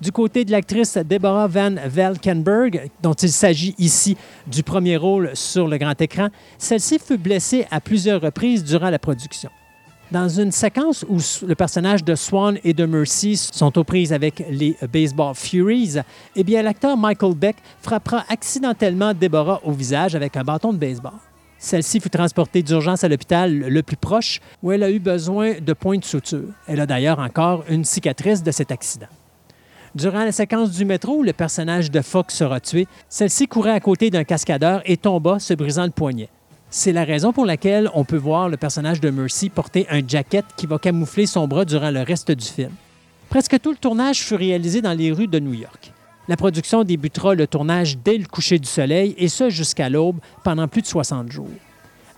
[0.00, 5.66] Du côté de l'actrice Deborah Van Valkenburg, dont il s'agit ici du premier rôle sur
[5.66, 9.50] le grand écran, celle-ci fut blessée à plusieurs reprises durant la production.
[10.10, 14.42] Dans une séquence où le personnage de Swan et de Mercy sont aux prises avec
[14.48, 15.96] les Baseball Furies,
[16.34, 21.12] eh l'acteur Michael Beck frappera accidentellement Deborah au visage avec un bâton de baseball.
[21.58, 25.72] Celle-ci fut transportée d'urgence à l'hôpital le plus proche où elle a eu besoin de
[25.74, 26.48] points de suture.
[26.66, 29.08] Elle a d'ailleurs encore une cicatrice de cet accident.
[29.94, 33.80] Durant la séquence du métro où le personnage de Fox sera tué, celle-ci courait à
[33.80, 36.30] côté d'un cascadeur et tomba, se brisant le poignet.
[36.70, 40.44] C'est la raison pour laquelle on peut voir le personnage de Mercy porter un jacket
[40.54, 42.72] qui va camoufler son bras durant le reste du film.
[43.30, 45.92] Presque tout le tournage fut réalisé dans les rues de New York.
[46.28, 50.68] La production débutera le tournage dès le coucher du soleil et ce jusqu'à l'aube pendant
[50.68, 51.48] plus de 60 jours.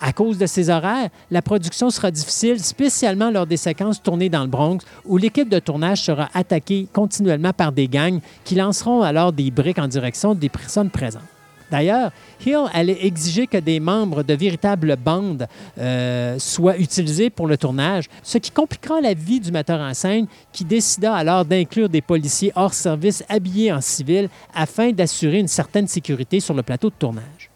[0.00, 4.42] À cause de ces horaires, la production sera difficile, spécialement lors des séquences tournées dans
[4.42, 9.32] le Bronx, où l'équipe de tournage sera attaquée continuellement par des gangs qui lanceront alors
[9.32, 11.22] des briques en direction des personnes présentes.
[11.70, 12.10] D'ailleurs,
[12.44, 15.46] Hill allait exiger que des membres de véritables bandes
[15.78, 20.26] euh, soient utilisés pour le tournage, ce qui compliquera la vie du metteur en scène
[20.52, 25.86] qui décida alors d'inclure des policiers hors service habillés en civil afin d'assurer une certaine
[25.86, 27.50] sécurité sur le plateau de tournage.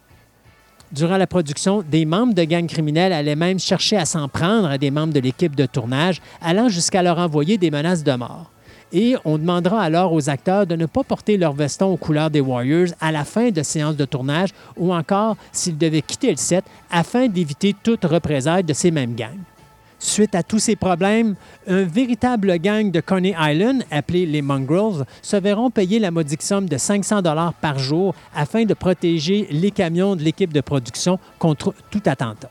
[0.93, 4.79] Durant la production, des membres de gangs criminels allaient même chercher à s'en prendre à
[4.79, 8.54] des membres de l'équipe de tournage, allant jusqu'à leur envoyer des menaces de mort.
[8.97, 12.41] Et on demandera alors aux acteurs de ne pas porter leur veston aux couleurs des
[12.41, 16.65] Warriors à la fin de séances de tournage ou encore s'ils devaient quitter le set
[16.93, 19.41] afin d'éviter toute représailles de ces mêmes gangs.
[19.99, 21.35] Suite à tous ces problèmes,
[21.67, 26.69] un véritable gang de Coney Island, appelé les Mongrels, se verront payer la modique somme
[26.69, 31.75] de 500 dollars par jour afin de protéger les camions de l'équipe de production contre
[31.91, 32.51] tout attentat.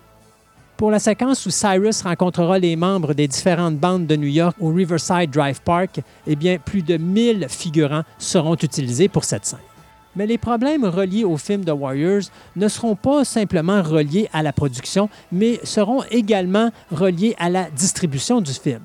[0.78, 4.70] Pour la séquence où Cyrus rencontrera les membres des différentes bandes de New York au
[4.70, 9.60] Riverside Drive Park, eh bien, plus de 1000 figurants seront utilisés pour cette scène.
[10.16, 12.24] Mais les problèmes reliés au film The Warriors
[12.56, 18.42] ne seront pas simplement reliés à la production, mais seront également reliés à la distribution
[18.42, 18.82] du film.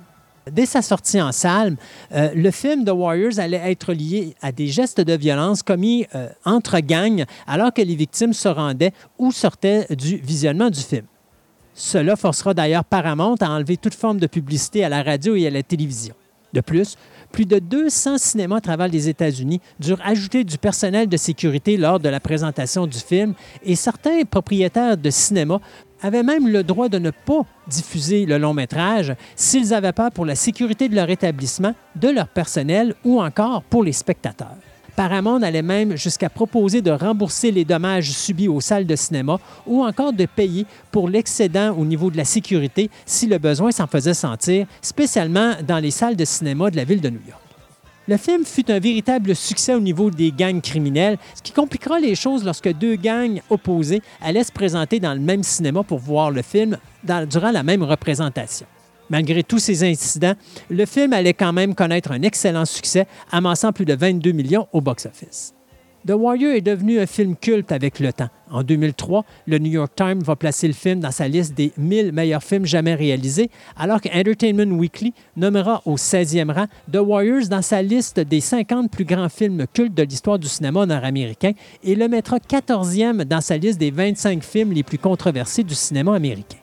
[0.51, 1.77] Dès sa sortie en salle,
[2.13, 6.29] euh, le film The Warriors allait être lié à des gestes de violence commis euh,
[6.45, 11.05] entre gangs alors que les victimes se rendaient ou sortaient du visionnement du film.
[11.79, 15.51] Cela forcera d'ailleurs Paramount à enlever toute forme de publicité à la radio et à
[15.51, 16.13] la télévision.
[16.53, 16.97] De plus,
[17.31, 22.01] plus de 200 cinémas à travers les États-Unis durent ajouter du personnel de sécurité lors
[22.01, 25.61] de la présentation du film et certains propriétaires de cinémas
[26.03, 30.27] avaient même le droit de ne pas diffuser le long métrage s'ils avaient peur pour
[30.27, 34.57] la sécurité de leur établissement, de leur personnel ou encore pour les spectateurs.
[34.99, 39.85] Paramount allait même jusqu'à proposer de rembourser les dommages subis aux salles de cinéma ou
[39.85, 44.13] encore de payer pour l'excédent au niveau de la sécurité si le besoin s'en faisait
[44.13, 47.41] sentir, spécialement dans les salles de cinéma de la ville de New York.
[48.09, 52.17] Le film fut un véritable succès au niveau des gangs criminels, ce qui compliquera les
[52.17, 56.43] choses lorsque deux gangs opposés allaient se présenter dans le même cinéma pour voir le
[56.43, 58.67] film durant la même représentation.
[59.11, 60.35] Malgré tous ces incidents,
[60.71, 64.81] le film allait quand même connaître un excellent succès, amassant plus de 22 millions au
[64.81, 65.55] box-office.
[66.07, 68.29] The Warrior est devenu un film culte avec le temps.
[68.51, 72.13] En 2003, le New York Times va placer le film dans sa liste des 1000
[72.13, 77.63] meilleurs films jamais réalisés, alors que Entertainment Weekly nommera au 16e rang The Warriors dans
[77.63, 81.53] sa liste des 50 plus grands films cultes de l'histoire du cinéma nord-américain
[81.83, 86.15] et le mettra 14e dans sa liste des 25 films les plus controversés du cinéma
[86.15, 86.59] américain.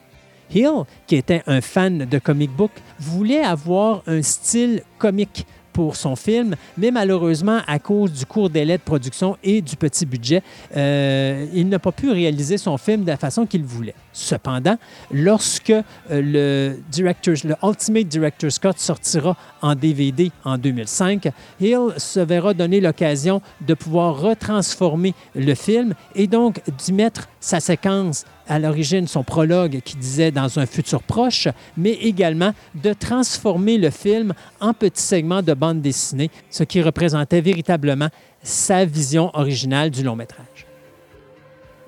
[0.54, 6.16] Hill, qui était un fan de comic book, voulait avoir un style comique pour son
[6.16, 10.42] film, mais malheureusement, à cause du court délai de production et du petit budget,
[10.74, 13.94] euh, il n'a pas pu réaliser son film de la façon qu'il voulait.
[14.18, 14.78] Cependant,
[15.12, 21.28] lorsque euh, le, director's, le Ultimate Director's Cut sortira en DVD en 2005,
[21.60, 27.60] Hill se verra donner l'occasion de pouvoir retransformer le film et donc d'y mettre sa
[27.60, 33.76] séquence à l'origine son prologue qui disait dans un futur proche, mais également de transformer
[33.76, 38.08] le film en petits segments de bande dessinée, ce qui représentait véritablement
[38.42, 40.65] sa vision originale du long métrage.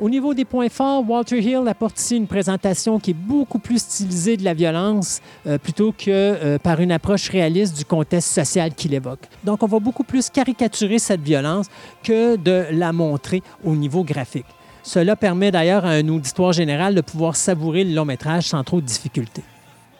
[0.00, 3.82] Au niveau des points forts, Walter Hill apporte ici une présentation qui est beaucoup plus
[3.82, 8.72] stylisée de la violence euh, plutôt que euh, par une approche réaliste du contexte social
[8.74, 9.26] qu'il évoque.
[9.42, 11.66] Donc, on va beaucoup plus caricaturer cette violence
[12.04, 14.46] que de la montrer au niveau graphique.
[14.84, 18.80] Cela permet d'ailleurs à un auditoire général de pouvoir savourer le long métrage sans trop
[18.80, 19.42] de difficultés.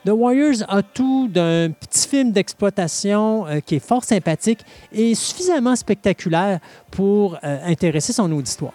[0.07, 4.61] The Warriors a tout d'un petit film d'exploitation euh, qui est fort sympathique
[4.92, 6.61] et suffisamment spectaculaire
[6.92, 8.72] pour intéresser son auditoire.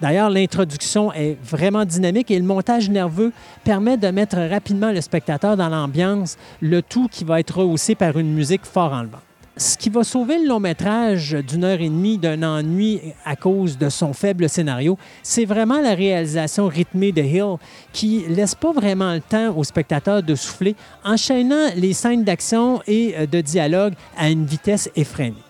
[0.00, 3.32] D'ailleurs, l'introduction est vraiment dynamique et le montage nerveux
[3.62, 8.18] permet de mettre rapidement le spectateur dans l'ambiance, le tout qui va être rehaussé par
[8.18, 9.22] une musique fort enlevante.
[9.56, 13.78] Ce qui va sauver le long métrage d'une heure et demie d'un ennui à cause
[13.78, 17.58] de son faible scénario, c'est vraiment la réalisation rythmée de Hill
[17.92, 20.74] qui laisse pas vraiment le temps au spectateur de souffler,
[21.04, 25.43] enchaînant les scènes d'action et euh, de dialogue à une vitesse effrénée.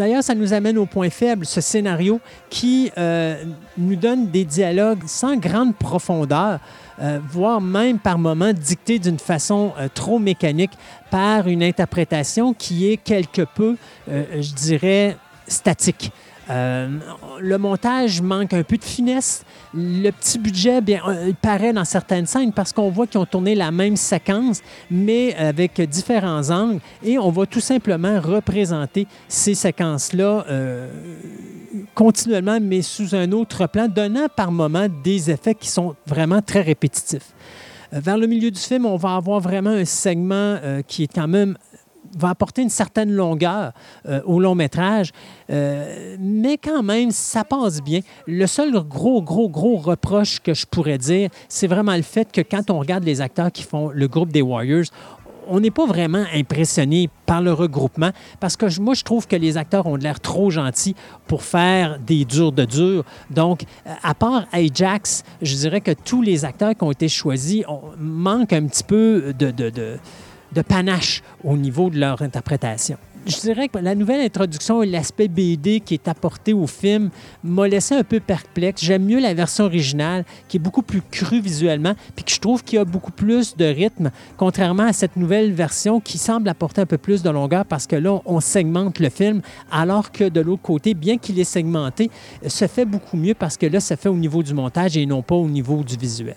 [0.00, 3.44] D'ailleurs, ça nous amène au point faible, ce scénario qui euh,
[3.76, 6.58] nous donne des dialogues sans grande profondeur,
[7.02, 10.70] euh, voire même par moments dictés d'une façon euh, trop mécanique
[11.10, 13.76] par une interprétation qui est quelque peu,
[14.08, 16.12] je dirais, statique.
[16.50, 16.88] Euh,
[17.40, 19.44] le montage manque un peu de finesse.
[19.72, 23.26] Le petit budget, bien, euh, il paraît dans certaines scènes parce qu'on voit qu'ils ont
[23.26, 26.80] tourné la même séquence, mais avec différents angles.
[27.04, 30.90] Et on va tout simplement représenter ces séquences-là euh,
[31.94, 36.62] continuellement, mais sous un autre plan, donnant par moments des effets qui sont vraiment très
[36.62, 37.32] répétitifs.
[37.92, 41.56] Vers le milieu du film, on va avoir vraiment un segment qui est quand même
[42.18, 43.72] va apporter une certaine longueur
[44.06, 45.10] euh, au long métrage,
[45.50, 48.00] euh, mais quand même, ça passe bien.
[48.26, 52.40] Le seul gros, gros, gros reproche que je pourrais dire, c'est vraiment le fait que
[52.40, 54.86] quand on regarde les acteurs qui font le groupe des Warriors,
[55.52, 59.56] on n'est pas vraiment impressionné par le regroupement parce que moi, je trouve que les
[59.56, 60.94] acteurs ont l'air trop gentils
[61.26, 63.04] pour faire des durs de durs.
[63.30, 63.62] Donc,
[64.02, 67.64] à part Ajax, je dirais que tous les acteurs qui ont été choisis
[67.98, 69.98] manquent un petit peu de, de- de-
[70.52, 72.96] de panache au niveau de leur interprétation.
[73.26, 77.10] Je dirais que la nouvelle introduction et l'aspect BD qui est apporté au film
[77.44, 78.82] m'a laissé un peu perplexe.
[78.82, 82.64] J'aime mieux la version originale qui est beaucoup plus crue visuellement, puis que je trouve
[82.64, 86.80] qu'il y a beaucoup plus de rythme, contrairement à cette nouvelle version qui semble apporter
[86.80, 90.40] un peu plus de longueur parce que là, on segmente le film, alors que de
[90.40, 92.10] l'autre côté, bien qu'il est segmenté,
[92.46, 95.20] se fait beaucoup mieux parce que là, ça fait au niveau du montage et non
[95.20, 96.36] pas au niveau du visuel.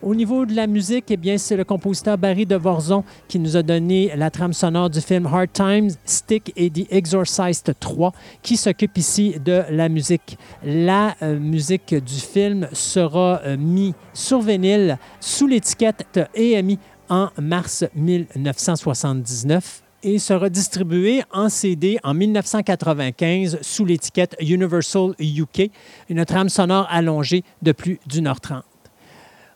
[0.00, 3.64] Au niveau de la musique, eh bien, c'est le compositeur Barry DeVorzon qui nous a
[3.64, 8.96] donné la trame sonore du film Hard Times, Stick et The Exorcist 3, qui s'occupe
[8.96, 10.38] ici de la musique.
[10.62, 16.78] La euh, musique du film sera euh, mise sur vinyle sous l'étiquette EMI
[17.08, 25.72] en mars 1979 et sera distribuée en CD en 1995 sous l'étiquette Universal UK,
[26.08, 28.67] une trame sonore allongée de plus d'une heure trente.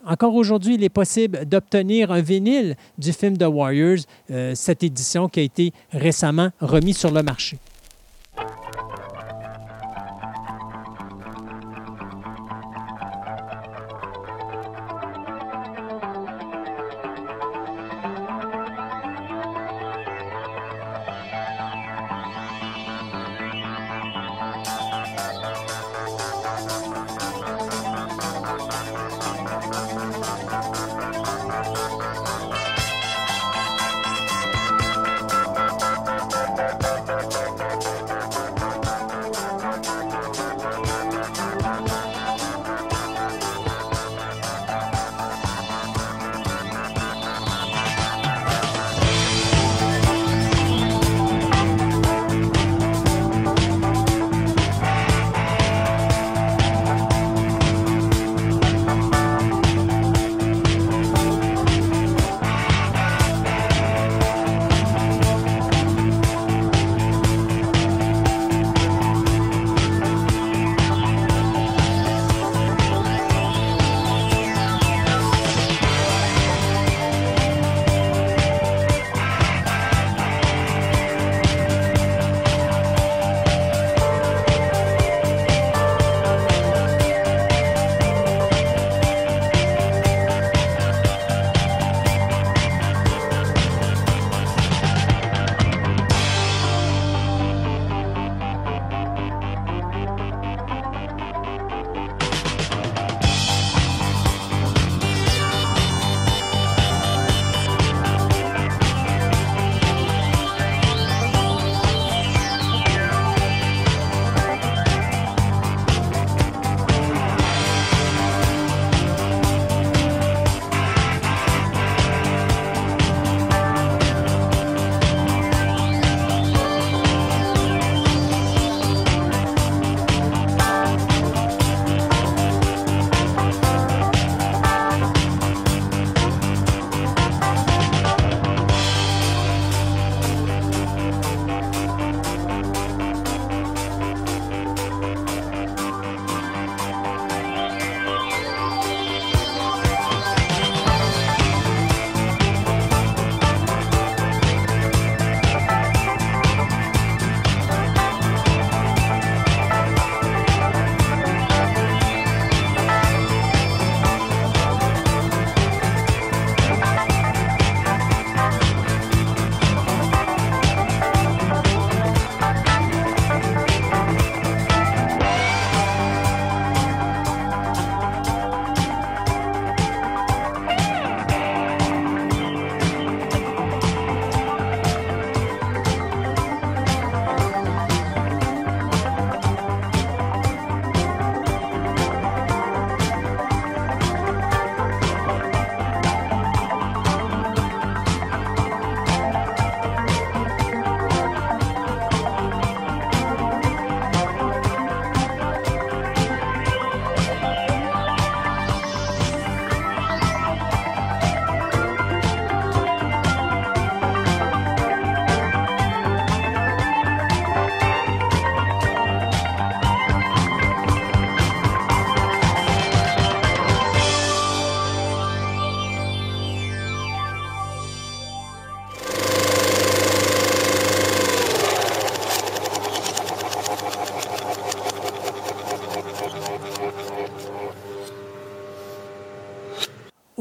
[0.04, 4.00] Encore aujourd'hui, il est possible d'obtenir un vinyle du film The Warriors,
[4.30, 7.58] euh, cette édition qui a été récemment remise sur le marché.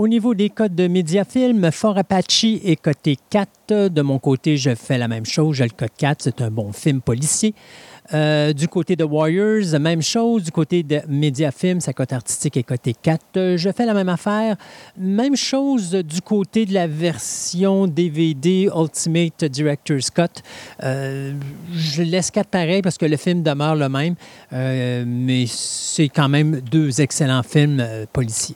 [0.01, 3.89] Au niveau des codes de Mediafilm, Fort Apache est coté 4.
[3.89, 5.57] De mon côté, je fais la même chose.
[5.57, 6.23] Je le code 4.
[6.23, 7.53] C'est un bon film policier.
[8.11, 10.41] Euh, du côté de Warriors, même chose.
[10.41, 13.21] Du côté de Mediafilm, sa cote artistique est cotée 4.
[13.37, 14.55] Euh, je fais la même affaire.
[14.97, 20.41] Même chose du côté de la version DVD Ultimate Director's Cut.
[20.81, 21.33] Euh,
[21.75, 24.15] je laisse 4 pareil parce que le film demeure le même,
[24.51, 28.55] mais c'est quand même deux excellents films policiers.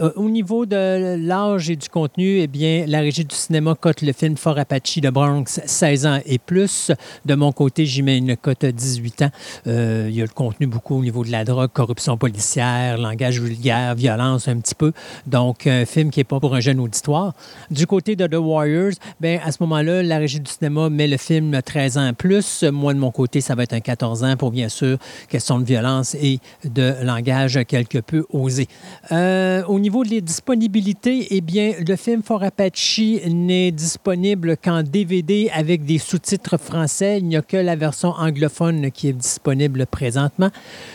[0.00, 4.02] Euh, au niveau de l'âge et du contenu, eh bien, la régie du cinéma cote
[4.02, 6.92] le film Fort Apache de Bronx 16 ans et plus.
[7.24, 9.30] De mon côté, j'y mets une cote 18 ans.
[9.66, 13.40] Euh, il y a le contenu beaucoup au niveau de la drogue, corruption policière, langage
[13.40, 14.92] vulgaire, violence un petit peu.
[15.26, 17.34] Donc, un film qui n'est pas pour un jeune auditoire.
[17.70, 21.16] Du côté de The Warriors, bien, à ce moment-là, la régie du cinéma met le
[21.16, 22.64] film 13 ans et plus.
[22.64, 24.98] Moi, de mon côté, ça va être un 14 ans pour, bien sûr,
[25.28, 28.68] question de violence et de langage quelque peu osé.
[29.12, 31.42] Euh, au niveau des disponibilités, eh
[31.86, 37.18] le film For Apache n'est disponible qu'en DVD avec des sous-titres français.
[37.18, 40.50] Il n'y a que la version anglophone qui est disponible présentement.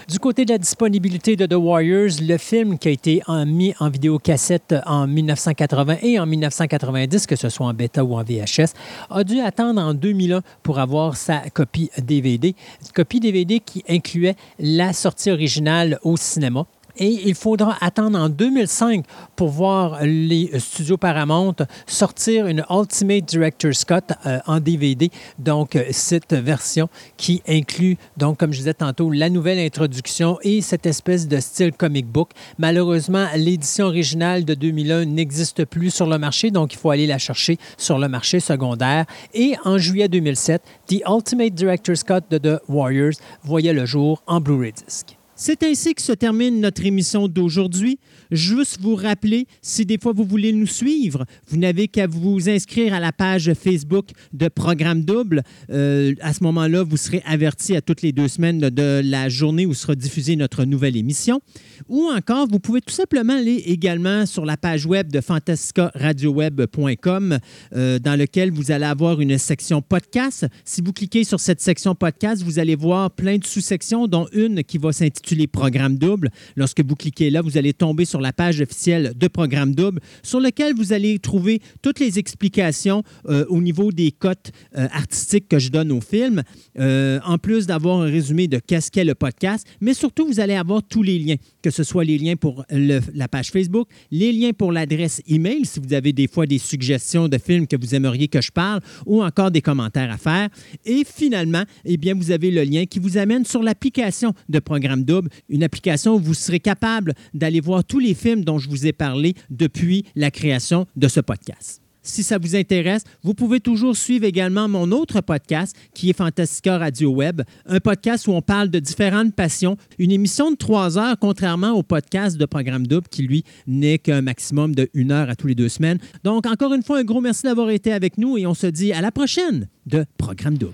[0.07, 3.89] Du côté de la disponibilité de The Warriors, le film qui a été mis en
[3.89, 8.73] vidéocassette en 1980 et en 1990, que ce soit en bêta ou en VHS,
[9.09, 12.55] a dû attendre en 2001 pour avoir sa copie DVD.
[12.81, 16.65] Une copie DVD qui incluait la sortie originale au cinéma.
[17.01, 19.03] Et il faudra attendre en 2005
[19.35, 21.55] pour voir les studios Paramount
[21.87, 25.09] sortir une Ultimate Director's Cut euh, en DVD.
[25.39, 30.85] Donc, cette version qui inclut, donc, comme je disais tantôt, la nouvelle introduction et cette
[30.85, 32.33] espèce de style comic book.
[32.59, 37.17] Malheureusement, l'édition originale de 2001 n'existe plus sur le marché, donc il faut aller la
[37.17, 39.05] chercher sur le marché secondaire.
[39.33, 44.39] Et en juillet 2007, The Ultimate Director's Cut de The Warriors voyait le jour en
[44.39, 45.17] Blu-ray disc.
[45.43, 47.97] C'est ainsi que se termine notre émission d'aujourd'hui.
[48.29, 52.93] Juste vous rappeler, si des fois vous voulez nous suivre, vous n'avez qu'à vous inscrire
[52.93, 55.41] à la page Facebook de Programme Double.
[55.71, 59.65] Euh, à ce moment-là, vous serez averti à toutes les deux semaines de la journée
[59.65, 61.41] où sera diffusée notre nouvelle émission.
[61.89, 67.39] Ou encore, vous pouvez tout simplement aller également sur la page web de fantascaradioweb.com
[67.73, 70.45] euh, dans lequel vous allez avoir une section podcast.
[70.65, 74.63] Si vous cliquez sur cette section podcast, vous allez voir plein de sous-sections, dont une
[74.63, 76.29] qui va s'intituler les Programme Double.
[76.55, 80.39] Lorsque vous cliquez là, vous allez tomber sur la page officielle de Programme Double, sur
[80.39, 85.59] lequel vous allez trouver toutes les explications euh, au niveau des cotes euh, artistiques que
[85.59, 86.43] je donne au film,
[86.79, 90.55] euh, en plus d'avoir un résumé de qu'est-ce qu'est le podcast, mais surtout, vous allez
[90.55, 94.53] avoir tous les liens, que ce soit les liens pour la page Facebook, les liens
[94.53, 98.27] pour l'adresse email, si vous avez des fois des suggestions de films que vous aimeriez
[98.27, 100.49] que je parle, ou encore des commentaires à faire.
[100.85, 105.03] Et finalement, eh bien, vous avez le lien qui vous amène sur l'application de Programme
[105.03, 108.85] Double une application où vous serez capable d'aller voir tous les films dont je vous
[108.85, 111.81] ai parlé depuis la création de ce podcast.
[112.03, 116.79] Si ça vous intéresse, vous pouvez toujours suivre également mon autre podcast qui est Fantastica
[116.79, 121.17] Radio Web, un podcast où on parle de différentes passions, une émission de trois heures
[121.19, 125.35] contrairement au podcast de Programme Double qui, lui, n'est qu'un maximum de une heure à
[125.35, 125.99] tous les deux semaines.
[126.23, 128.93] Donc, encore une fois, un gros merci d'avoir été avec nous et on se dit
[128.93, 130.73] à la prochaine de Programme Double.